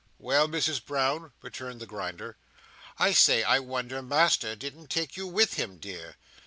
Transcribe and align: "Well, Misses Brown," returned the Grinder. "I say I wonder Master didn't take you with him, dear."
"Well, 0.17 0.47
Misses 0.47 0.79
Brown," 0.79 1.31
returned 1.43 1.79
the 1.79 1.85
Grinder. 1.85 2.35
"I 2.97 3.11
say 3.11 3.43
I 3.43 3.59
wonder 3.59 4.01
Master 4.01 4.55
didn't 4.55 4.87
take 4.89 5.15
you 5.15 5.27
with 5.27 5.53
him, 5.59 5.77
dear." 5.77 6.15